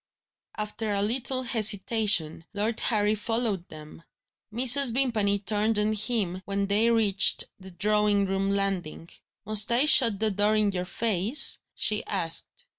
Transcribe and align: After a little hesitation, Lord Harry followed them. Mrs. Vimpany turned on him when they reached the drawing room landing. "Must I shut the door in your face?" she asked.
After 0.57 0.95
a 0.95 1.01
little 1.03 1.43
hesitation, 1.43 2.45
Lord 2.55 2.79
Harry 2.79 3.13
followed 3.13 3.69
them. 3.69 4.01
Mrs. 4.51 4.91
Vimpany 4.95 5.37
turned 5.37 5.77
on 5.77 5.93
him 5.93 6.41
when 6.45 6.65
they 6.65 6.89
reached 6.89 7.43
the 7.59 7.69
drawing 7.69 8.25
room 8.25 8.49
landing. 8.49 9.09
"Must 9.45 9.71
I 9.71 9.85
shut 9.85 10.19
the 10.19 10.31
door 10.31 10.55
in 10.55 10.71
your 10.71 10.85
face?" 10.85 11.59
she 11.75 12.03
asked. 12.07 12.65